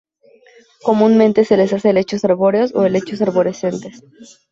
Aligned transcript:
Comúnmente 0.81 1.45
se 1.45 1.57
les 1.57 1.69
llama 1.69 1.81
helechos 1.91 2.25
arbóreos 2.25 2.73
o 2.73 2.83
helechos 2.87 3.21
arborescentes. 3.21 4.01